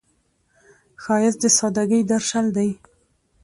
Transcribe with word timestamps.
ښایست 1.03 1.39
د 1.41 1.43
سادګۍ 1.57 2.01
درشل 2.11 2.45
دی 2.57 2.69